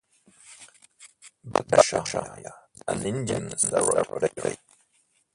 [1.45, 4.57] Bhattacharya is an Indian Sarod player.